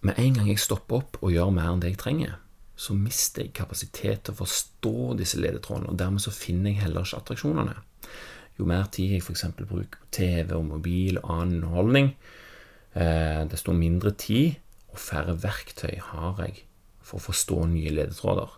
med 0.00 0.14
en 0.18 0.36
gang 0.36 0.48
jeg 0.48 0.62
stopper 0.62 1.00
opp 1.00 1.18
og 1.20 1.32
gjør 1.34 1.50
mer 1.52 1.72
enn 1.72 1.82
det 1.82 1.94
jeg 1.94 2.00
trenger, 2.00 2.38
så 2.80 2.96
mister 2.96 3.44
jeg 3.44 3.54
kapasitet 3.56 4.24
til 4.24 4.34
å 4.34 4.40
forstå 4.40 4.94
disse 5.20 5.40
ledetrådene, 5.40 5.92
og 5.92 5.98
dermed 6.00 6.24
så 6.24 6.32
finner 6.32 6.72
jeg 6.72 6.86
heller 6.86 7.04
ikke 7.04 7.20
attraksjonene. 7.20 7.76
Jo 8.56 8.68
mer 8.68 8.88
tid 8.92 9.16
jeg 9.16 9.24
f.eks. 9.24 9.44
bruker 9.58 10.00
på 10.00 10.08
TV 10.16 10.54
og 10.56 10.66
mobil 10.68 11.20
og 11.20 11.28
annen 11.34 11.58
underholdning, 11.60 12.10
eh, 12.94 13.42
desto 13.52 13.76
mindre 13.76 14.14
tid 14.16 14.56
og 14.90 14.98
færre 15.00 15.36
verktøy 15.40 16.00
har 16.10 16.40
jeg 16.46 16.64
for 17.04 17.20
å 17.20 17.26
forstå 17.30 17.62
nye 17.74 17.92
ledetråder. 17.94 18.56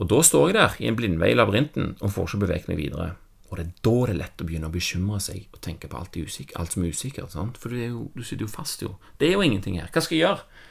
Og 0.00 0.08
da 0.08 0.20
står 0.24 0.48
jeg 0.48 0.56
der 0.56 0.78
i 0.80 0.88
en 0.88 0.96
blindvei 0.98 1.32
i 1.34 1.36
labyrinten 1.36 1.96
og 2.00 2.14
får 2.14 2.30
ikke 2.30 2.44
beveget 2.46 2.70
meg 2.70 2.80
videre. 2.80 3.12
Og 3.50 3.58
det 3.58 3.64
er 3.64 3.72
da 3.82 3.94
det 4.06 4.12
er 4.14 4.20
lett 4.20 4.42
å 4.42 4.46
begynne 4.46 4.70
å 4.70 4.74
bekymre 4.74 5.18
seg 5.22 5.46
og 5.50 5.60
tenke 5.64 5.90
på 5.90 5.98
alt, 5.98 6.16
usik 6.16 6.54
alt 6.58 6.74
som 6.74 6.84
er 6.86 6.94
usikkert. 6.94 7.34
For 7.34 7.74
du, 7.74 7.78
jo, 7.82 8.04
du, 8.14 8.22
sitter 8.22 8.46
jo 8.46 8.50
fast, 8.50 8.82
jo. 8.86 8.94
Det 9.18 9.28
er 9.28 9.34
jo 9.34 9.46
ingenting 9.46 9.80
her. 9.80 9.90
Hva 9.90 10.02
skal 10.04 10.16
jeg 10.16 10.24
gjøre? 10.24 10.66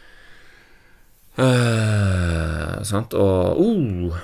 Uh, 1.39 2.81
sant? 2.83 3.15
Og 3.15 3.61
oh. 3.63 4.17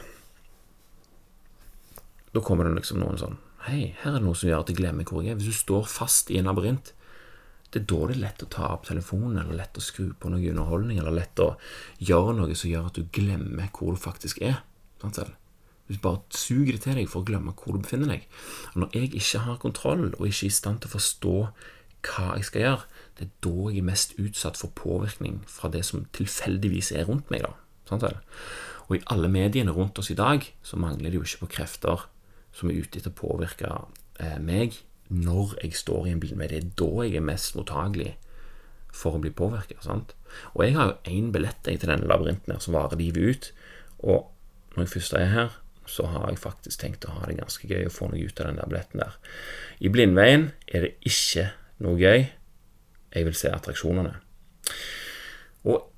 Da 2.35 2.41
kommer 2.43 2.67
det 2.67 2.75
liksom 2.75 2.99
noen 2.99 3.19
sånn 3.21 3.37
Hei, 3.65 3.93
her 4.01 4.11
er 4.11 4.19
det 4.19 4.25
noe 4.25 4.35
som 4.35 4.49
gjør 4.49 4.65
at 4.65 4.69
jeg 4.69 4.77
glemmer 4.77 5.07
hvor 5.09 5.23
jeg 5.23 5.33
er. 5.33 5.39
Hvis 5.39 5.55
du 5.55 5.57
står 5.57 5.87
fast 5.89 6.27
i 6.29 6.37
en 6.37 6.45
labyrint, 6.45 6.91
det 7.73 7.79
er 7.81 7.87
da 7.89 8.01
det 8.05 8.13
er 8.13 8.19
lett 8.21 8.43
å 8.45 8.49
ta 8.53 8.67
opp 8.75 8.83
telefonen, 8.85 9.39
eller 9.41 9.57
lett 9.57 9.79
å 9.79 9.81
skru 9.81 10.11
på 10.13 10.29
noe 10.29 10.51
underholdning, 10.51 10.99
eller 11.01 11.15
lett 11.15 11.41
å 11.41 11.47
gjøre 11.97 12.35
noe 12.37 12.53
som 12.53 12.69
gjør 12.69 12.91
at 12.91 12.99
du 12.99 13.07
glemmer 13.15 13.71
hvor 13.73 13.95
du 13.95 14.03
faktisk 14.03 14.43
er. 14.45 14.59
Sant 15.01 15.17
selv? 15.17 15.33
Du 15.89 15.97
bare 16.01 16.21
suger 16.33 16.75
det 16.75 16.83
til 16.85 16.99
deg 16.99 17.09
for 17.09 17.23
å 17.23 17.27
glemme 17.31 17.55
hvor 17.57 17.73
du 17.73 17.81
befinner 17.81 18.13
deg. 18.13 18.29
Og 18.75 18.83
når 18.83 18.99
jeg 18.99 19.09
ikke 19.17 19.41
har 19.47 19.57
kontroll 19.65 20.05
og 20.11 20.23
ikke 20.29 20.45
er 20.45 20.53
i 20.53 20.59
stand 20.59 20.83
til 20.83 20.91
å 20.91 20.95
forstå 20.99 21.35
hva 22.05 22.29
jeg 22.37 22.47
skal 22.51 22.65
gjøre, 22.67 22.94
det 23.15 23.27
er 23.27 23.35
da 23.45 23.69
jeg 23.69 23.79
er 23.79 23.87
mest 23.87 24.15
utsatt 24.19 24.57
for 24.59 24.73
påvirkning 24.75 25.39
fra 25.47 25.69
det 25.71 25.85
som 25.87 26.05
tilfeldigvis 26.15 26.91
er 26.91 27.07
rundt 27.07 27.31
meg. 27.31 27.45
da. 27.45 28.11
Og 28.87 28.97
i 28.97 29.03
alle 29.13 29.29
mediene 29.31 29.71
rundt 29.71 29.99
oss 29.99 30.11
i 30.11 30.17
dag 30.17 30.43
så 30.63 30.77
mangler 30.77 31.09
det 31.09 31.19
jo 31.19 31.23
ikke 31.23 31.45
på 31.45 31.53
krefter 31.59 32.05
som 32.55 32.69
er 32.69 32.81
ute 32.81 32.99
etter 32.99 33.11
å 33.11 33.19
påvirke 33.19 33.71
eh, 34.19 34.37
meg 34.39 34.77
når 35.07 35.55
jeg 35.61 35.77
står 35.77 36.07
i 36.07 36.13
en 36.13 36.21
blindvei. 36.21 36.49
Det 36.49 36.61
er 36.61 36.71
da 36.79 36.91
jeg 37.05 37.17
er 37.19 37.25
mest 37.25 37.55
mottagelig 37.57 38.15
for 38.95 39.17
å 39.17 39.21
bli 39.21 39.31
påvirka. 39.35 39.77
Og 40.53 40.63
jeg 40.63 40.75
har 40.77 40.91
jo 40.91 41.11
én 41.11 41.31
billett 41.35 41.61
til 41.65 41.83
denne 41.83 42.07
labyrinten 42.09 42.55
her 42.55 42.63
som 42.63 42.77
varer 42.77 42.99
livet 42.99 43.29
ut. 43.29 43.51
Og 43.99 44.31
når 44.75 44.85
jeg 44.85 44.93
først 44.95 45.17
er 45.19 45.31
her, 45.33 45.59
så 45.85 46.07
har 46.09 46.31
jeg 46.31 46.41
faktisk 46.41 46.81
tenkt 46.81 47.05
å 47.05 47.13
ha 47.19 47.27
det 47.29 47.37
ganske 47.37 47.67
gøy 47.69 47.85
å 47.85 47.93
få 47.93 48.09
noe 48.09 48.23
ut 48.25 48.39
av 48.41 48.49
den 48.49 48.57
der 48.59 48.71
billetten 48.71 49.03
der. 49.03 49.19
I 49.79 49.91
Blindveien 49.93 50.49
er 50.67 50.87
det 50.87 50.95
ikke 51.05 51.51
noe 51.85 51.99
gøy. 52.01 52.25
Jeg 53.15 53.25
vil 53.25 53.37
se 53.37 53.51
attraksjonene. 53.51 54.13
Og 55.65 55.91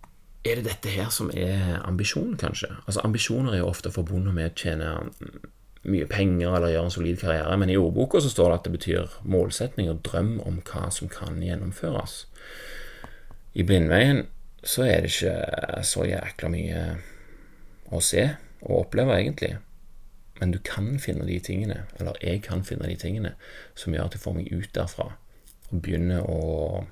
er 0.47 0.59
det 0.59 0.67
dette 0.69 0.93
her 0.93 1.09
som 1.11 1.31
er 1.33 1.81
ambisjonen, 1.81 2.37
kanskje? 2.39 2.69
Altså 2.85 3.03
Ambisjoner 3.03 3.55
er 3.55 3.63
jo 3.63 3.71
ofte 3.71 3.91
forbundet 3.91 4.35
med 4.37 4.51
å 4.51 4.57
tjene 4.57 4.91
mye 5.87 6.07
penger 6.09 6.51
eller 6.51 6.71
gjøre 6.73 6.89
en 6.89 6.93
solid 6.93 7.19
karriere, 7.21 7.57
men 7.59 7.71
i 7.71 7.77
ordboka 7.79 8.21
så 8.23 8.31
står 8.31 8.49
det 8.49 8.57
at 8.57 8.65
det 8.67 8.73
betyr 8.75 9.19
målsetning 9.27 9.91
og 9.91 10.01
drøm 10.07 10.33
om 10.45 10.59
hva 10.67 10.87
som 10.93 11.11
kan 11.11 11.39
gjennomføres. 11.43 12.25
I 13.57 13.65
Blindveien 13.67 14.25
så 14.67 14.83
er 14.87 15.05
det 15.05 15.13
ikke 15.13 15.85
så 15.87 16.03
jækla 16.07 16.51
mye 16.51 16.81
å 17.93 18.01
se 18.03 18.25
og 18.65 18.81
oppleve, 18.81 19.15
egentlig. 19.15 19.55
Men 20.39 20.51
du 20.53 20.59
kan 20.63 20.97
finne 21.01 21.25
de 21.25 21.39
tingene, 21.41 21.85
eller 21.97 22.19
jeg 22.21 22.43
kan 22.45 22.65
finne 22.67 22.89
de 22.89 22.97
tingene, 22.99 23.33
som 23.75 23.95
gjør 23.95 24.09
at 24.09 24.17
jeg 24.17 24.23
får 24.25 24.37
meg 24.37 24.51
ut 24.53 24.69
derfra 24.75 25.13
og 25.67 25.81
begynner 25.83 26.23
å 26.23 26.85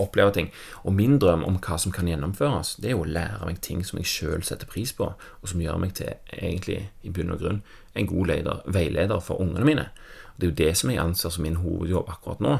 oppleve 0.00 0.34
ting. 0.36 0.50
Og 0.82 0.94
min 0.96 1.18
drøm 1.22 1.44
om 1.46 1.58
hva 1.62 1.78
som 1.80 1.94
kan 1.94 2.08
gjennomføres, 2.10 2.74
det 2.82 2.90
er 2.90 2.96
jo 2.96 3.04
å 3.04 3.14
lære 3.16 3.48
meg 3.48 3.60
ting 3.64 3.84
som 3.86 4.00
jeg 4.00 4.10
sjøl 4.10 4.44
setter 4.46 4.70
pris 4.70 4.92
på, 4.96 5.10
og 5.14 5.50
som 5.50 5.62
gjør 5.62 5.80
meg 5.82 5.96
til, 5.98 6.14
egentlig, 6.34 6.80
i 7.02 7.12
bunn 7.14 7.34
og 7.34 7.42
grunn, 7.42 7.62
en 7.94 8.10
god 8.10 8.30
leder, 8.32 8.62
veileder 8.66 9.22
for 9.22 9.42
ungene 9.42 9.68
mine. 9.68 9.88
Og 10.34 10.40
Det 10.40 10.46
er 10.46 10.52
jo 10.52 10.60
det 10.62 10.76
som 10.80 10.90
jeg 10.90 11.02
anser 11.02 11.34
som 11.34 11.46
min 11.46 11.60
hovedjobb 11.62 12.10
akkurat 12.10 12.42
nå. 12.42 12.58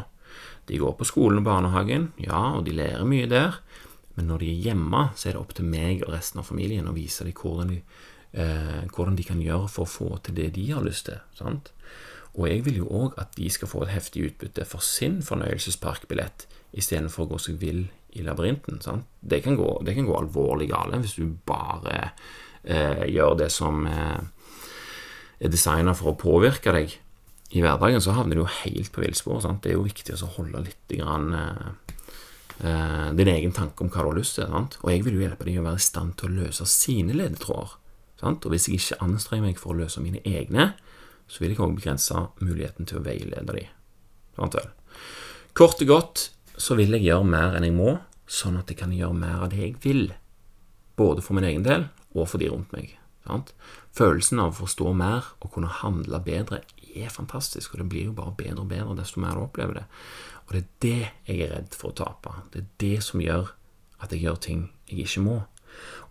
De 0.66 0.78
går 0.80 0.94
på 0.96 1.04
skolen 1.08 1.42
og 1.42 1.48
barnehagen, 1.48 2.12
ja, 2.18 2.56
og 2.56 2.64
de 2.64 2.72
lærer 2.72 3.04
mye 3.04 3.28
der, 3.28 3.60
men 4.14 4.30
når 4.30 4.44
de 4.44 4.50
er 4.50 4.62
hjemme, 4.68 5.08
så 5.18 5.28
er 5.28 5.34
det 5.34 5.42
opp 5.42 5.54
til 5.58 5.66
meg 5.66 6.04
og 6.06 6.12
resten 6.14 6.40
av 6.40 6.46
familien 6.48 6.88
å 6.88 6.94
vise 6.94 7.26
dem 7.26 7.34
hvordan 7.34 7.72
de, 7.72 7.80
eh, 8.34 8.82
hvordan 8.90 9.16
de 9.18 9.26
kan 9.26 9.40
gjøre 9.42 9.70
for 9.70 9.86
å 9.86 9.94
få 9.94 10.18
til 10.26 10.36
det 10.38 10.50
de 10.58 10.68
har 10.72 10.84
lyst 10.84 11.08
til. 11.08 11.22
sant? 11.38 11.72
Og 12.34 12.48
jeg 12.50 12.64
vil 12.66 12.80
jo 12.82 12.90
òg 12.90 13.18
at 13.22 13.36
de 13.38 13.48
skal 13.52 13.70
få 13.70 13.84
et 13.84 13.94
heftig 13.94 14.26
utbytte 14.28 14.66
for 14.66 14.82
sin 14.82 15.20
fornøyelsesparkbillett 15.22 16.48
istedenfor 16.74 17.24
å 17.24 17.34
gå 17.34 17.38
seg 17.44 17.60
vill 17.62 17.84
i 18.18 18.24
labyrinten. 18.26 18.80
Sant? 18.82 19.06
Det, 19.20 19.40
kan 19.44 19.58
gå, 19.58 19.68
det 19.86 19.94
kan 19.94 20.08
gå 20.08 20.16
alvorlig 20.18 20.68
gale 20.72 20.98
hvis 21.02 21.16
du 21.20 21.28
bare 21.46 22.10
eh, 22.62 23.06
gjør 23.14 23.38
det 23.44 23.50
som 23.54 23.86
eh, 23.86 24.18
er 25.38 25.52
designa 25.52 25.94
for 25.94 26.12
å 26.12 26.18
påvirke 26.18 26.74
deg 26.74 26.98
i 27.54 27.62
hverdagen, 27.62 28.02
så 28.02 28.16
havner 28.16 28.38
du 28.38 28.42
jo 28.42 28.50
helt 28.64 28.90
på 28.94 29.04
villspor. 29.04 29.42
Det 29.62 29.70
er 29.70 29.76
jo 29.76 29.86
viktig 29.86 30.16
å 30.16 30.32
holde 30.38 30.64
litt 30.64 30.94
grann, 30.96 31.30
eh, 31.38 31.94
eh, 32.66 33.08
din 33.14 33.30
egen 33.30 33.54
tanke 33.54 33.84
om 33.84 33.90
hva 33.90 34.02
du 34.02 34.10
har 34.10 34.18
lyst 34.18 34.40
til. 34.40 34.50
Sant? 34.50 34.78
Og 34.82 34.90
jeg 34.90 35.04
vil 35.06 35.20
jo 35.20 35.26
hjelpe 35.26 35.46
deg 35.46 35.60
å 35.60 35.66
være 35.68 35.78
i 35.78 35.86
stand 35.86 36.16
til 36.18 36.30
å 36.30 36.42
løse 36.42 36.66
sine 36.66 37.14
ledetråder. 37.14 37.78
Og 38.22 38.46
hvis 38.52 38.68
jeg 38.68 38.78
ikke 38.78 39.02
anstrenger 39.04 39.48
meg 39.48 39.58
for 39.60 39.74
å 39.74 39.80
løse 39.82 40.00
mine 40.00 40.22
egne, 40.24 40.72
så 41.26 41.42
vil 41.42 41.54
jeg 41.54 41.60
òg 41.64 41.76
begrense 41.78 42.26
muligheten 42.40 42.86
til 42.88 43.00
å 43.00 43.04
veilede 43.04 43.56
dem. 43.56 44.72
Kort 45.54 45.82
og 45.82 45.88
godt 45.88 46.28
så 46.56 46.76
vil 46.78 46.94
jeg 46.94 47.08
gjøre 47.08 47.26
mer 47.28 47.56
enn 47.58 47.66
jeg 47.66 47.76
må, 47.76 47.96
sånn 48.30 48.58
at 48.60 48.70
jeg 48.70 48.80
kan 48.80 48.94
gjøre 48.94 49.16
mer 49.18 49.44
av 49.44 49.50
det 49.52 49.60
jeg 49.60 49.78
vil. 49.84 50.06
Både 50.96 51.24
for 51.24 51.36
min 51.36 51.46
egen 51.48 51.66
del 51.66 51.88
og 52.14 52.28
for 52.30 52.42
de 52.42 52.50
rundt 52.52 52.72
meg. 52.74 52.94
Følelsen 53.94 54.40
av 54.42 54.52
å 54.52 54.58
forstå 54.64 54.92
mer 54.96 55.26
og 55.40 55.52
kunne 55.54 55.72
handle 55.80 56.20
bedre 56.24 56.62
er 56.94 57.10
fantastisk, 57.10 57.74
og 57.74 57.82
det 57.82 57.88
blir 57.90 58.08
jo 58.10 58.16
bare 58.16 58.34
bedre 58.36 58.62
og 58.62 58.70
bedre 58.70 58.96
desto 58.98 59.22
mer 59.22 59.34
du 59.34 59.46
opplever 59.46 59.80
det. 59.80 59.84
Og 60.44 60.54
det 60.54 60.60
er 60.60 60.70
det 60.84 61.00
jeg 61.30 61.40
er 61.46 61.54
redd 61.56 61.74
for 61.74 61.90
å 61.90 61.98
tape. 62.04 62.34
Det 62.52 62.60
er 62.60 62.70
det 62.82 62.98
som 63.06 63.22
gjør 63.22 63.50
at 64.04 64.12
jeg 64.12 64.26
gjør 64.26 64.40
ting 64.44 64.64
jeg 64.90 65.06
ikke 65.06 65.24
må. 65.24 65.38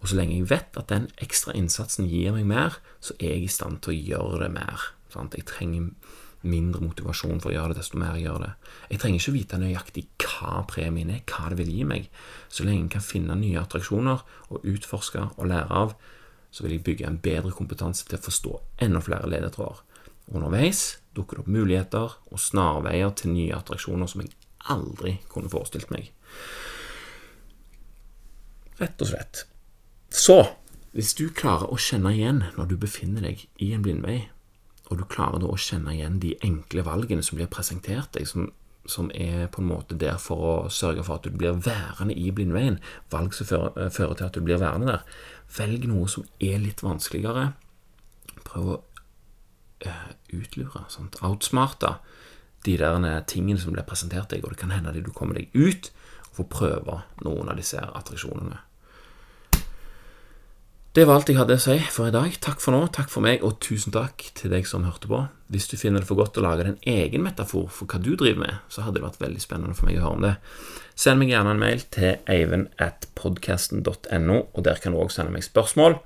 Og 0.02 0.10
så 0.10 0.18
lenge 0.20 0.36
jeg 0.36 0.50
vet 0.52 0.80
at 0.80 0.90
den 0.92 1.08
ekstra 1.24 1.56
innsatsen 1.58 2.10
gir 2.12 2.36
meg 2.36 2.48
mer, 2.50 2.82
så 3.04 3.16
er 3.20 3.38
jeg 3.38 3.48
i 3.48 3.54
stand 3.56 3.82
til 3.84 3.94
å 3.94 4.02
gjøre 4.12 4.44
det 4.44 4.52
mer. 4.58 4.90
Sant? 5.14 5.38
Jeg 5.38 5.48
trenger 5.48 5.92
mindre 6.44 6.82
motivasjon 6.84 7.40
for 7.40 7.52
å 7.52 7.56
gjøre 7.56 7.72
det, 7.72 7.80
desto 7.80 8.00
mer 8.02 8.18
jeg 8.18 8.28
gjør 8.28 8.42
det. 8.44 8.50
Jeg 8.92 9.02
trenger 9.02 9.22
ikke 9.22 9.36
vite 9.38 9.60
nøyaktig 9.62 10.04
hva 10.26 10.64
premien 10.68 11.14
er, 11.14 11.22
hva 11.30 11.52
det 11.52 11.60
vil 11.62 11.72
gi 11.72 11.86
meg. 11.88 12.10
Så 12.52 12.68
lenge 12.68 12.88
jeg 12.88 12.96
kan 12.98 13.06
finne 13.06 13.38
nye 13.40 13.62
attraksjoner 13.62 14.26
og 14.50 14.68
utforske 14.74 15.24
og 15.38 15.48
lære 15.50 15.80
av, 15.84 15.96
så 16.54 16.66
vil 16.66 16.76
jeg 16.76 16.86
bygge 16.86 17.08
en 17.08 17.22
bedre 17.24 17.54
kompetanse 17.56 18.06
til 18.06 18.20
å 18.20 18.26
forstå 18.28 18.58
enda 18.86 19.02
flere 19.02 19.30
ledetråder. 19.32 19.80
Underveis 20.34 20.84
dukker 21.16 21.40
det 21.40 21.46
opp 21.46 21.54
muligheter 21.56 22.20
og 22.32 22.42
snarveier 22.42 23.16
til 23.18 23.34
nye 23.34 23.56
attraksjoner 23.58 24.12
som 24.12 24.24
jeg 24.24 24.36
aldri 24.74 25.18
kunne 25.32 25.52
forestilt 25.52 25.92
meg. 25.94 26.12
Rett 28.80 29.02
og 29.04 29.10
slett. 29.10 29.44
Så, 30.14 30.38
hvis 30.94 31.16
du 31.18 31.26
klarer 31.34 31.72
å 31.74 31.80
kjenne 31.82 32.12
igjen 32.14 32.44
når 32.54 32.68
du 32.70 32.76
befinner 32.78 33.26
deg 33.26 33.48
i 33.58 33.72
en 33.74 33.82
blindvei, 33.82 34.28
og 34.92 35.00
du 35.00 35.08
klarer 35.10 35.42
da 35.42 35.50
å 35.50 35.58
kjenne 35.58 35.96
igjen 35.96 36.20
de 36.22 36.36
enkle 36.46 36.84
valgene 36.86 37.24
som 37.26 37.40
blir 37.40 37.50
presentert 37.50 38.12
deg, 38.14 38.28
som, 38.30 38.52
som, 38.86 39.10
er 39.18 39.48
på 39.50 39.64
en 39.64 39.72
måte 39.72 39.98
der 39.98 40.20
for 40.22 40.46
å 40.46 40.56
sørge 40.70 41.06
for 41.08 41.18
at 41.18 41.26
du 41.26 41.34
blir 41.34 41.58
værende 41.66 42.14
i 42.14 42.30
blindveien, 42.36 42.78
valg 43.10 43.34
som 43.34 43.50
fører, 43.50 43.72
eh, 43.82 43.90
fører 43.96 44.20
til 44.20 44.28
at 44.28 44.38
du 44.38 44.46
blir 44.46 44.62
værende 44.62 44.92
der. 44.92 45.08
Velg 45.58 45.88
noe 45.90 46.12
som 46.12 46.28
er 46.38 46.62
litt 46.62 46.84
vanskeligere. 46.86 47.48
Prøv 48.46 48.70
å 48.70 48.76
uh, 49.88 50.12
utlure, 50.36 50.84
sånt, 50.94 51.18
outsmarte 51.26 51.96
de 52.68 52.76
der 52.78 53.26
tingene 53.30 53.60
som 53.60 53.74
blir 53.74 53.88
presentert 53.88 54.30
deg, 54.30 54.46
og 54.46 54.54
det 54.54 54.62
kan 54.62 54.76
hende 54.76 54.94
at 54.94 55.02
du 55.02 55.10
kommer 55.16 55.42
deg 55.42 55.50
ut 55.58 55.90
og 56.30 56.38
får 56.44 56.50
prøve 56.54 57.00
noen 57.26 57.50
av 57.50 57.58
disse 57.58 57.82
attraksjonene. 57.82 58.62
Det 60.94 61.08
var 61.10 61.18
alt 61.18 61.30
jeg 61.32 61.40
hadde 61.40 61.56
å 61.58 61.62
si 61.62 61.74
for 61.90 62.06
i 62.06 62.14
dag. 62.14 62.36
Takk 62.38 62.60
for 62.62 62.76
nå, 62.76 62.84
takk 62.94 63.08
for 63.10 63.26
meg, 63.26 63.42
og 63.42 63.56
tusen 63.66 63.90
takk 63.96 64.28
til 64.38 64.52
deg 64.54 64.68
som 64.70 64.84
hørte 64.86 65.10
på. 65.10 65.24
Hvis 65.50 65.66
du 65.72 65.74
finner 65.74 66.04
det 66.04 66.06
for 66.06 66.20
godt 66.20 66.38
å 66.38 66.44
lage 66.46 66.68
din 66.68 66.76
egen 66.86 67.24
metafor 67.26 67.66
for 67.74 67.90
hva 67.90 67.98
du 67.98 68.12
driver 68.14 68.44
med, 68.44 68.60
så 68.70 68.84
hadde 68.86 69.00
det 69.00 69.08
vært 69.08 69.24
veldig 69.24 69.42
spennende 69.42 69.74
for 69.74 69.90
meg 69.90 69.98
å 69.98 70.04
høre 70.04 70.20
om 70.20 70.26
det. 70.28 70.34
Send 70.94 71.18
meg 71.18 71.32
gjerne 71.34 71.56
en 71.56 71.64
mail 71.64 71.82
til 71.96 72.22
eivind 72.30 72.70
og 72.78 74.60
der 74.68 74.84
kan 74.84 74.94
du 74.94 75.00
òg 75.02 75.10
sende 75.16 75.34
meg 75.34 75.48
spørsmål 75.48 75.98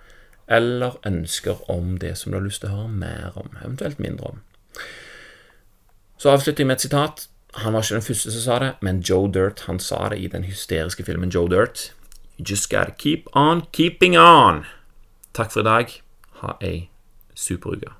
eller 0.47 0.95
ønsker 1.03 1.67
om 1.67 1.97
det 1.99 2.13
som 2.15 2.31
du 2.31 2.39
har 2.39 2.47
lyst 2.47 2.63
til 2.63 2.71
å 2.71 2.77
høre 2.77 2.95
mer 3.03 3.35
om, 3.35 3.51
eventuelt 3.59 3.99
mindre 3.99 4.31
om. 4.31 4.39
Så 6.15 6.31
avslutter 6.31 6.63
jeg 6.63 6.71
med 6.71 6.79
et 6.79 6.87
sitat. 6.87 7.27
Han 7.59 7.75
var 7.75 7.83
ikke 7.83 7.99
den 7.99 8.07
første 8.07 8.31
som 8.31 8.45
sa 8.45 8.63
det, 8.63 8.71
men 8.79 9.03
Joe 9.03 9.27
Dirt 9.27 9.67
han 9.67 9.83
sa 9.83 10.05
det 10.15 10.23
i 10.23 10.31
den 10.31 10.47
hysteriske 10.47 11.03
filmen 11.03 11.35
Joe 11.35 11.51
Dirt. 11.51 11.89
You 12.39 12.47
just 12.47 12.71
gotta 12.71 12.95
keep 12.95 13.27
on 13.35 13.67
keeping 13.73 14.15
on. 14.15 14.63
Takk 15.37 15.51
for 15.53 15.61
i 15.61 15.63
dag. 15.63 15.91
Ha 16.41 16.55
ei 16.65 16.89
super 17.37 17.75
uke. 17.75 17.91